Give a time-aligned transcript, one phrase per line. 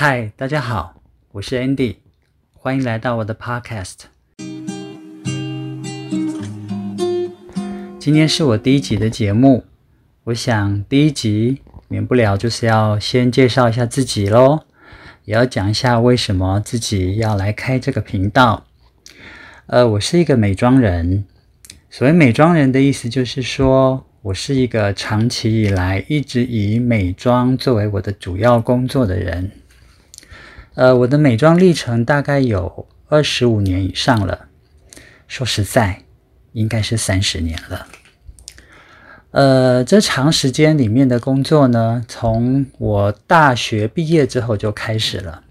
[0.00, 1.02] 嗨，大家好，
[1.32, 1.96] 我是 Andy，
[2.52, 3.96] 欢迎来到我的 Podcast。
[7.98, 9.64] 今天是我第一集的节目，
[10.22, 14.60] 我想第一集免不了就是要先介绍一下自己喽，
[15.24, 18.66] 也要讲一下为什么自己要来开这个频道。
[19.66, 21.24] 呃，我是一个美妆人，
[21.90, 24.04] 所谓美妆人的意思就是说。
[24.20, 29.50] 我是一个长期以来一直以美妆作为我的主要工作的人。
[30.78, 34.46] 呃，我的美妆历程大概有二十五年以上了，
[35.26, 36.04] 说实在，
[36.52, 37.88] 应该是三十年了。
[39.32, 45.42] 呃，这长时间里面的工作呢，从我大学毕业之后就开始了。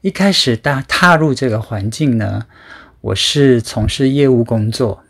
[0.00, 2.46] 一开始大踏入这个环境呢，
[3.02, 5.04] 我是从事业务工作。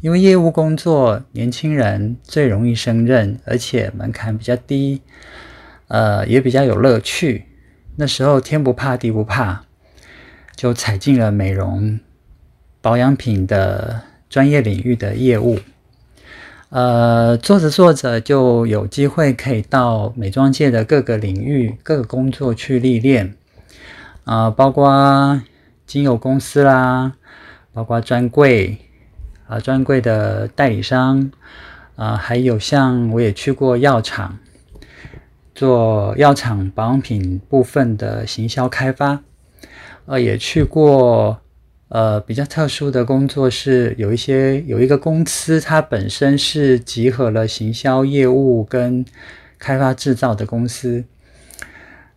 [0.00, 5.02] 因为业务工作，年轻人最容易胜任，而且门槛比较低，
[5.88, 7.46] 呃，也比较有乐趣。
[8.00, 9.62] 那时候天不怕地不怕，
[10.54, 11.98] 就踩进了美容
[12.80, 15.58] 保养品的专业领域的业务。
[16.68, 23.34] 呃，做着做着就有机会可以到美妆界的各个领域、各个工作去历练，
[24.22, 25.42] 啊，包括
[25.84, 27.14] 精油公司啦，
[27.72, 28.78] 包括专柜。
[29.48, 31.30] 啊，专柜的代理商，
[31.96, 34.38] 啊，还有像我也去过药厂，
[35.58, 39.24] 做药厂保养品部分的行销开发，
[40.06, 41.40] 呃，也去过，
[41.88, 49.04] 呃，比较特殊的工作是有一些有一个公司，它本身是集合了行销业务跟
[49.58, 51.02] 开发制造的公司，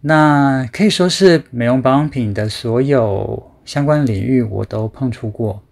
[0.00, 5.62] 那可以说是美容保养品的所有相关领域我都碰触过。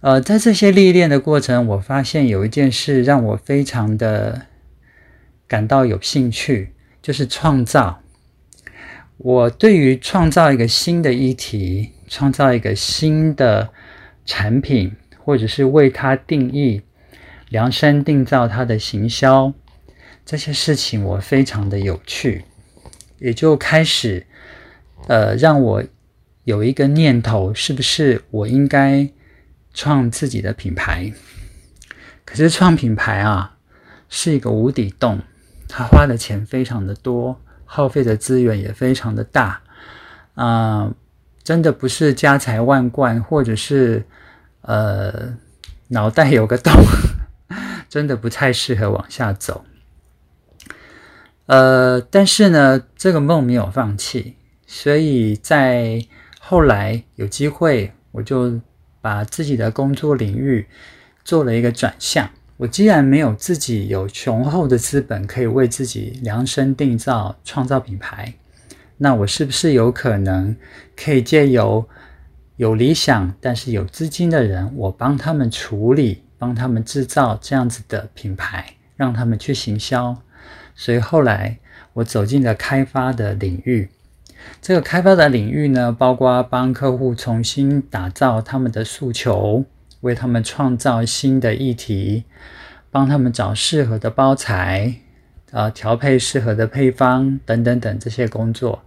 [0.00, 4.42] 呃，在这些历练的过程，我发现有一件事让我非常的
[5.50, 8.00] 感到有兴趣，就是创造。
[9.16, 13.70] 我对于创造一个新的议题，创造一个新的
[14.24, 16.82] 产品，或者是为它定义、
[17.48, 19.52] 量身定造它的行销，
[20.24, 22.44] 这些事情我非常的有趣，
[23.18, 24.24] 也就开始
[25.08, 25.82] 呃，让我
[26.44, 29.10] 有一个念头，是不是我应该。
[29.72, 31.12] 创自己的品牌，
[32.24, 33.56] 可是创品牌啊
[34.08, 35.20] 是一个无底洞，
[35.70, 39.60] 他花的钱非常的多，耗费的资源也非常的大，
[40.34, 40.92] 啊，
[41.42, 44.04] 真的不是家财万贯，或者是
[44.62, 45.34] 呃
[45.88, 46.72] 脑袋有个洞，
[47.88, 49.64] 真的不太适合往下走。
[51.46, 56.04] 呃，但是呢，这个梦没有放弃，所以在
[56.40, 58.60] 后来有机会，我就。
[59.02, 60.68] 把自己的工作领域
[61.24, 62.28] 做了一个转向。
[62.60, 68.34] 我既然没有自己有雄厚的资本可以为自己量身定造、创造品牌，
[68.98, 70.54] 那我是不是有可能
[70.94, 71.88] 可以借由
[72.56, 80.14] 有理想但是有资金的人，我帮他们处理、帮他们制造这样子的品牌，让他们去行销？
[80.74, 81.58] 所以后来
[81.94, 83.88] 我走进了开发的领域。
[84.60, 89.64] 这个开发的领域呢，包括帮客户重新打造他们的诉求，
[90.00, 92.24] 为他们创造新的议题，
[92.90, 94.94] 帮他们找适合的包材，
[95.52, 98.82] 啊，调配适合的配方等等等这些工作，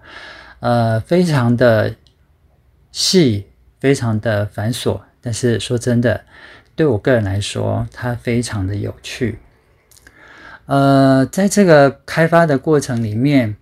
[0.60, 1.96] 呃，非常的
[2.92, 3.46] 细，
[3.80, 5.02] 非常的繁琐。
[5.22, 6.24] 但是说真的，
[6.76, 9.40] 对我个人来说，它非常的有趣。
[10.66, 13.56] 呃，在这个开发的过程里面。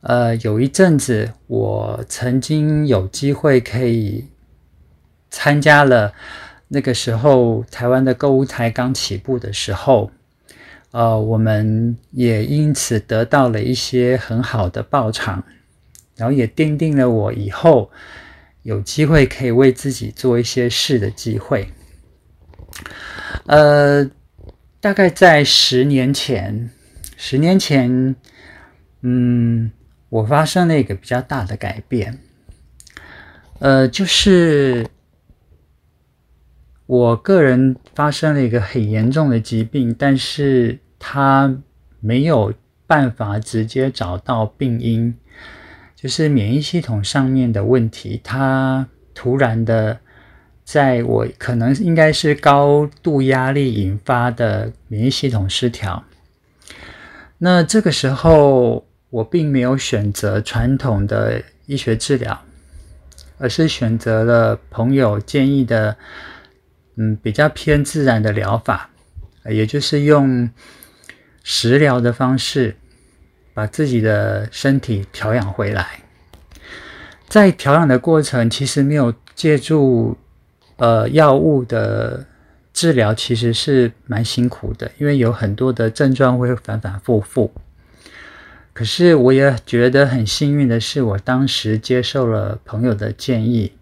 [0.00, 4.28] 呃，有一阵子，我曾经有机会可以
[5.28, 6.14] 参加了
[6.68, 10.10] 那个时候台湾的购物台刚起步的时候，
[10.90, 15.42] 呃，我们也因此得到了一些很好的报偿，
[16.16, 17.90] 然后也奠定了我以后
[18.62, 21.68] 有机会可以为自己做一些事的机会。
[23.46, 24.08] 呃，
[24.80, 26.70] 大概在十年前，
[27.16, 28.14] 十年前，
[29.02, 29.70] 嗯。
[30.10, 32.18] 我发生了一个比较大的改变，
[33.58, 34.86] 呃，就是
[36.88, 41.54] 我个人发生了一个很严重的疾病，但是他
[42.00, 42.52] 没有
[42.86, 45.14] 办法直接找到病因，
[45.94, 50.00] 就是免疫系统上面的问题，他突然的，
[50.64, 56.02] 在我可能应该是高度压力引发的免疫系统失调，
[57.38, 58.84] 那这个时候。
[59.10, 62.38] 我并没有选择传统的医学治疗，
[63.38, 65.96] 而是选择了朋友建议的，
[66.98, 68.90] 嗯，比较偏自然的疗法，
[69.48, 70.50] 也就是用
[71.44, 72.76] 食疗的方式，
[73.54, 76.00] 把自己的身体调养回来。
[77.28, 80.18] 在调养的过程，其实没有借助
[80.76, 82.26] 呃药物的
[82.72, 87.52] 治疗，其实是蛮辛苦的，因为有很多的症状会反反复复。
[88.72, 93.72] 可是我也觉得很幸运的是，我当时接受了朋友的建议，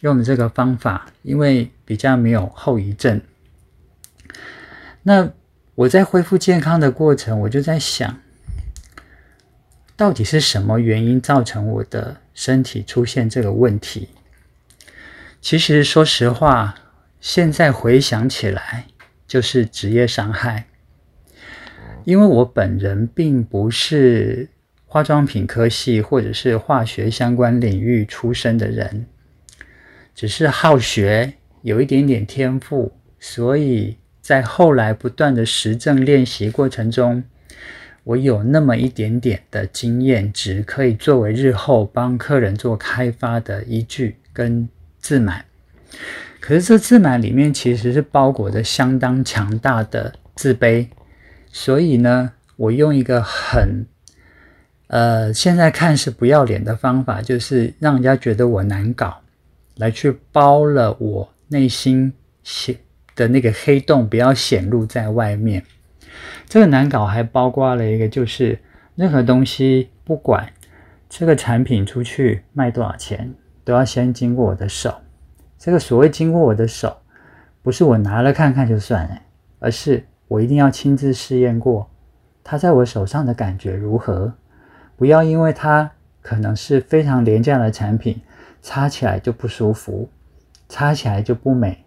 [0.00, 3.20] 用的这个方法，因为比较没有后遗症。
[5.02, 5.30] 那
[5.74, 8.20] 我在恢复健康的过程，我就在想，
[9.96, 14.08] 到底是什么原因造成我的身体出现这个问题？
[15.40, 16.74] 其实说实话，
[17.20, 18.86] 现在回想起来，
[19.26, 20.66] 就是职业伤害。
[22.04, 24.48] 因为我本人并不是
[24.86, 29.06] 化妆品科系或者是化学相关领域出身的人，
[30.18, 31.32] 只是好学，
[31.62, 37.22] 有一点点天赋，所以在后来不断的实证练习过程中，
[38.02, 44.68] 我有那么一点点的经验值，可以作为日后帮客人做开发的依据跟
[44.98, 45.44] 自满。
[46.40, 50.88] 可是这自满里面其实是包裹着相当强大的自卑。
[51.52, 53.86] 所以呢，我用一个很，
[54.88, 59.22] 呃，现在看是不要脸的方法，就是让人家觉得我难搞，
[59.78, 62.76] 来去包了我内心显
[63.16, 65.64] 的那个黑洞，不要显露在外面。
[66.46, 68.58] 这个难搞还包括了一个，就是
[68.94, 70.52] 任何东西，不管
[71.08, 73.34] 这个产品出去卖多少钱，
[73.64, 74.94] 都要先经过我的手。
[75.58, 76.98] 这个所谓经过我的手，
[77.62, 79.22] 不是我拿了看看就算了，
[79.58, 80.04] 而是。
[80.28, 81.88] 我一定要亲自试验过，
[82.44, 84.34] 它在我手上的感觉如何？
[84.94, 85.90] 不要因为它
[86.20, 88.20] 可能是非常廉价的产品，
[88.60, 90.08] 擦起来就不舒服，
[90.68, 91.84] 擦起来就不美，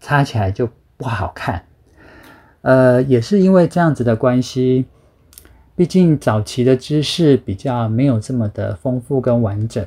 [0.00, 1.64] 擦起来就不好看。
[2.62, 4.86] 呃，也是因为这样子的关系，
[5.76, 9.86] 毕竟早期的知识比较没有这么的丰富跟完整。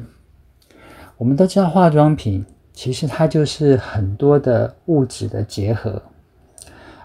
[1.17, 6.01] 我们都知道化妆品其实它就是很多的物质的结合。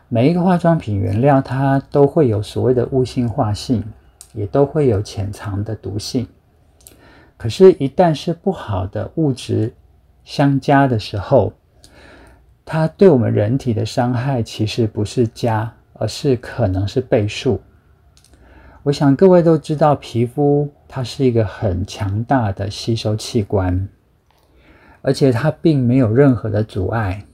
[0.09, 3.83] 每一个化妆品原料，它都会有所谓的物性化性，
[4.33, 6.27] 也都会有潜藏的毒性。
[7.37, 9.75] 可是，一旦是不好的物质
[10.25, 11.53] 相加的时候，
[12.65, 17.61] 它对我们人体的伤害其实不是加，而是可能是倍数。
[18.85, 23.89] 我想各位都知道，皮肤它是一个很强大的吸收器官，
[25.03, 27.25] 而且它并没有任何的阻碍。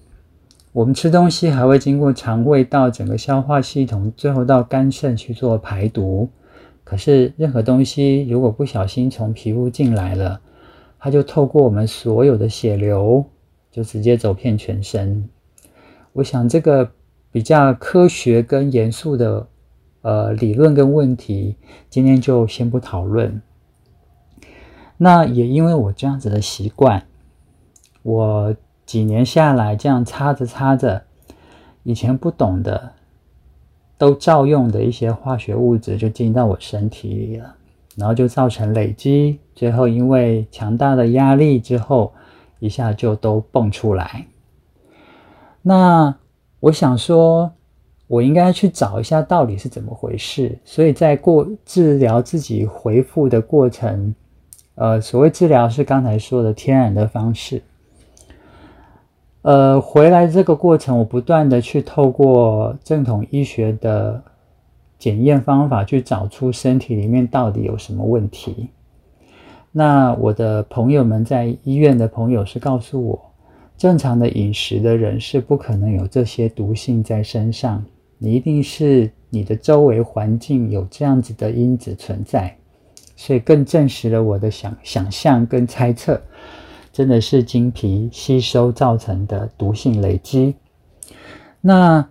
[0.72, 6.28] 我们吃东西还会经过肠胃道整个消化系统，最后到肝肾去做排毒。
[6.92, 10.42] 可是任何东西如果不小心从皮肤进来了，
[10.98, 13.24] 它就透过我们所有的血流，
[13.70, 15.26] 就直接走遍全身。
[16.12, 16.92] 我想这个
[17.30, 19.48] 比较科学跟严肃的
[20.02, 21.56] 呃理论跟问题，
[21.88, 23.40] 今天就先不讨论。
[24.98, 27.06] 那也因为我这样子的习惯，
[28.02, 28.54] 我。
[28.84, 31.04] 几年下来，这样擦着擦着，
[31.84, 32.92] 以前不懂的，
[34.02, 37.54] 都照用的一些化学物质就进到我身体里了，
[37.94, 42.12] 然后就造成累积，最后因为强大的压力之后，
[42.58, 44.26] 一下就都蹦出来。
[45.62, 46.12] 那
[46.58, 47.52] 我想说，
[48.08, 50.58] 我应该去找一下到底是怎么回事。
[50.64, 54.12] 所以在过治疗自己恢复的过程，
[54.74, 57.62] 呃，所谓治疗是刚才说的天然的方式。
[59.42, 64.22] 呃，回来这个过程，我不断的去透过正统医学的
[64.98, 68.68] 检验方法，去找出身体里面到底有什么问题。
[69.72, 73.20] 那我的朋友们在医院的朋友是告诉我，
[73.76, 77.84] 正常的饮食的人是不可能有这些毒性在身上，
[78.18, 82.56] 你一定是你的周围环境有这样子的因子存在，
[83.16, 86.20] 所以更证实了我的想想象跟猜测。
[86.92, 90.54] 真的是经皮吸收造成的毒性累积。
[91.62, 92.06] 那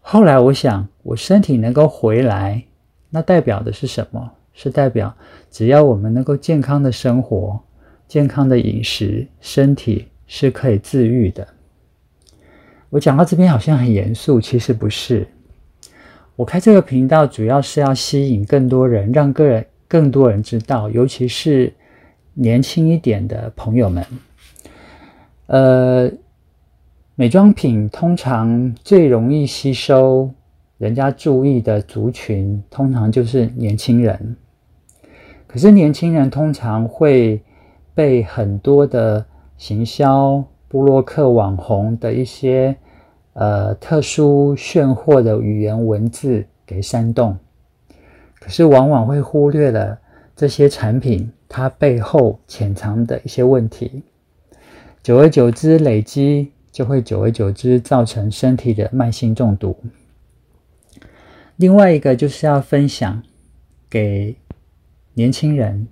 [0.00, 2.62] 后来我想，我身体能够回来，
[3.08, 4.30] 那代表的是什么？
[4.52, 5.14] 是代表
[5.50, 7.58] 只要我们能够健康的生活、
[8.06, 11.46] 健康的饮食，身体是可以自愈的。
[12.90, 15.26] 我讲到这边好像很严肃，其实不是。
[16.36, 21.72] 我开这个频道主要是要吸引更多人，让个人更多人知道，尤其是。
[22.40, 24.04] 年轻一点的朋友们，
[25.46, 26.08] 呃，
[27.16, 30.30] 美妆品通常最容易吸收
[30.78, 34.36] 人家注意的族群，通常就是年轻人。
[35.48, 37.42] 可是年轻人通常会
[37.92, 39.26] 被很多的
[39.56, 42.76] 行销、布洛克、网红的一些
[43.32, 47.36] 呃特殊炫惑的语言文字给煽动。
[48.38, 49.98] 可是往往会忽略了
[50.36, 54.02] 这些产品它背后潜藏的一些问题，
[55.02, 59.76] 久而久之累积，就会久而久之造成身体的慢性中毒。
[61.56, 63.22] 另外一个就是要分享
[63.88, 64.36] 给
[65.14, 65.88] 年轻人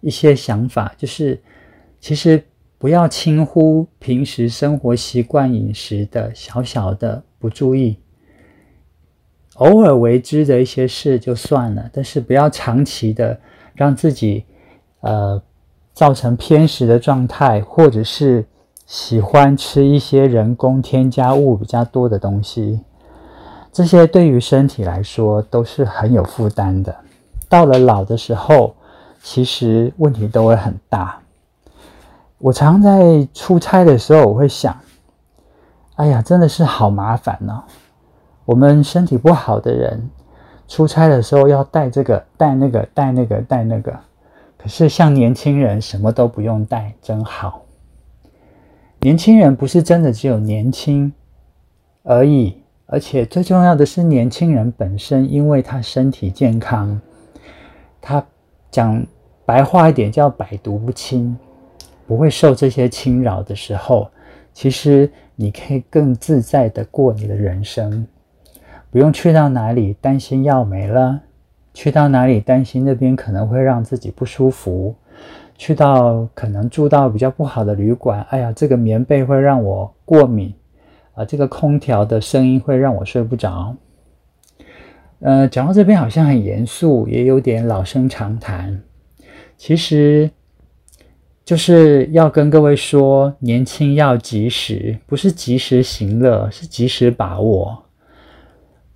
[0.00, 1.40] 一些想法，就是
[1.98, 2.44] 其实
[2.78, 7.96] 不要轻忽平时生活习惯、饮食的小小的不注意。
[9.54, 13.40] 偶尔为之的一些事就算了，但是不要长期的
[13.78, 14.44] 让自己
[15.00, 15.40] 呃
[15.94, 18.44] 造成偏食的状态，或者是
[18.84, 22.80] 喜欢吃一些人工添加物比较多的东西，
[23.72, 26.94] 这些对于身体来说都是很有负担的。
[27.48, 28.74] 到了老的时候，
[29.22, 31.20] 其实问题都会很大。
[32.38, 34.76] 我常在出差的时候，我会想，
[35.94, 37.62] 哎呀，真的是好麻烦呢。
[38.44, 40.10] 我们身体不好的人，
[40.68, 43.98] 出差的时候要带这个带那个带那个带那个，
[44.58, 47.64] 可是像年轻人什么都不用带，真好。
[49.00, 51.12] 年轻人不是真的只有年轻
[52.02, 57.00] 而已，而且最重要的是年轻人本身，因为他身体健康，
[58.00, 58.24] 他
[58.70, 59.06] 讲
[59.46, 61.38] 白话一点叫百毒不侵，
[62.06, 64.10] 不会受这些侵扰的时候，
[64.52, 68.06] 其实你可以更自在的过你的人生。
[68.90, 71.20] 不用去到哪里担心药没了，
[71.74, 74.94] 去到哪里担心那边可能会让自己不舒服，
[75.56, 80.54] 去到可能住到比较不好的旅馆，哎呀，这个棉被会让我过敏，
[81.14, 83.76] 啊，这个空调的声音会让我睡不着。
[85.20, 88.80] 呃，讲到这边好像很严肃，也有点老生常谈，
[89.56, 90.30] 其实
[91.44, 97.84] 就是要跟各位说，年轻要及时，不是及时行乐，是及时把握。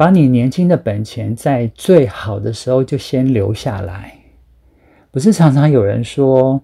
[0.02, 4.18] 把你年轻的本钱在最好的时候就先留下来，
[5.12, 6.60] 不是常常有人说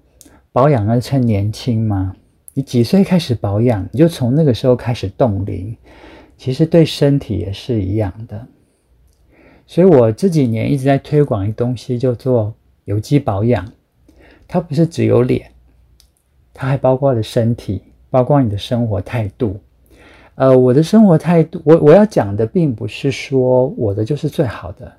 [0.50, 2.16] 保养要趁年轻吗？
[2.54, 5.76] 你几岁开始保养，你就从那个时候开始冻龄，
[6.36, 8.44] 其实对身体也是一样的。
[9.68, 12.52] 所以我这几年一直在推广一东西，叫做
[12.86, 13.64] 有机保养。
[14.48, 15.52] 它不是只有脸，
[16.52, 19.60] 它还包括了身体，包括你的生活态度。
[20.38, 24.92] 呃，我的生活态度，我我要讲的并不是说我的就是最好的，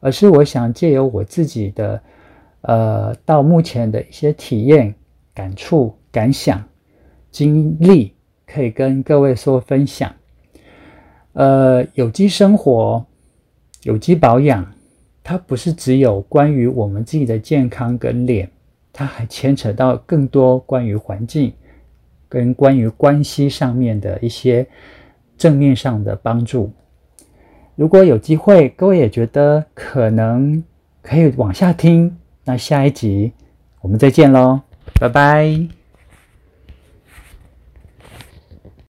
[0.00, 2.02] 而是我想借由我自己的，
[2.62, 4.92] 呃，到目前的一些体验、
[5.32, 6.60] 感触、感想、
[7.30, 8.14] 经历，
[8.44, 10.12] 可以跟各位说分享。
[11.34, 13.06] 呃，有机生活、
[13.84, 14.66] 有机保养，
[15.22, 18.50] 它不是只有关于我们自己的健康跟脸，
[18.92, 21.52] 它还牵扯到更多关于环境。
[22.34, 24.66] 跟关于关系上面的一些
[25.38, 26.72] 正面上的帮助，
[27.76, 30.60] 如果有机会，各位也觉得可能
[31.00, 33.32] 可以往下听，那下一集
[33.80, 34.62] 我们再见喽，
[34.98, 35.83] 拜拜。